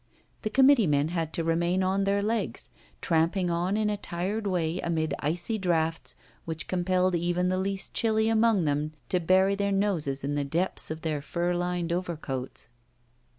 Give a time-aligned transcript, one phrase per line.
[0.41, 4.79] The committee men had to remain on their legs, tramping on in a tired way
[4.79, 10.23] amid icy draughts, which compelled even the least chilly among them to bury their noses
[10.23, 12.67] in the depths of their fur lined overcoats.